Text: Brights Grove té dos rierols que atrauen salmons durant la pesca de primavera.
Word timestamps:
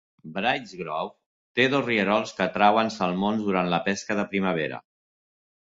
Brights 0.35 0.71
Grove 0.79 1.59
té 1.59 1.67
dos 1.75 1.85
rierols 1.91 2.33
que 2.39 2.45
atrauen 2.47 2.93
salmons 2.99 3.45
durant 3.53 3.73
la 3.77 3.83
pesca 3.91 4.21
de 4.23 4.29
primavera. 4.35 4.87